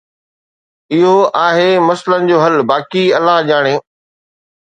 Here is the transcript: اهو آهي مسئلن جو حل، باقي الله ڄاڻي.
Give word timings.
اهو 0.95 1.11
آهي 1.49 1.67
مسئلن 1.89 2.25
جو 2.31 2.41
حل، 2.45 2.57
باقي 2.73 3.05
الله 3.19 3.37
ڄاڻي. 3.51 3.77